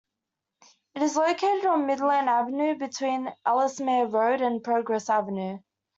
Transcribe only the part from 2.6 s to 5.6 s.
between Ellesmere Road and Progress Avenue.